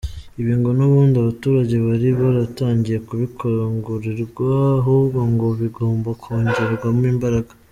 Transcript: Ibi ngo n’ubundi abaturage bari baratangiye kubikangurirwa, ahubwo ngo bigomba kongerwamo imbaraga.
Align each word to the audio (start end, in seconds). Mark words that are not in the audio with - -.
Ibi 0.39 0.53
ngo 0.59 0.69
n’ubundi 0.77 1.15
abaturage 1.19 1.75
bari 1.85 2.07
baratangiye 2.19 2.97
kubikangurirwa, 3.07 4.47
ahubwo 4.79 5.19
ngo 5.31 5.47
bigomba 5.59 6.09
kongerwamo 6.21 7.05
imbaraga. 7.13 7.51